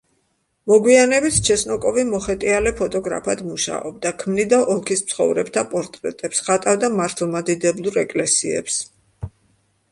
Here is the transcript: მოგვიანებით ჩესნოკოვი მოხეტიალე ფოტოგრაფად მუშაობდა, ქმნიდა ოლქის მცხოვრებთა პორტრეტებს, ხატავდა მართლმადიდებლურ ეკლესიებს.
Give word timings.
მოგვიანებით 0.69 1.35
ჩესნოკოვი 1.49 2.05
მოხეტიალე 2.13 2.71
ფოტოგრაფად 2.79 3.45
მუშაობდა, 3.49 4.13
ქმნიდა 4.23 4.61
ოლქის 4.77 5.05
მცხოვრებთა 5.05 5.67
პორტრეტებს, 5.75 6.45
ხატავდა 6.49 6.93
მართლმადიდებლურ 7.01 8.05
ეკლესიებს. 8.07 8.83